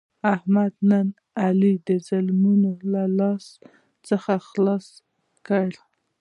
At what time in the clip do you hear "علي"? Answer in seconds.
1.43-1.73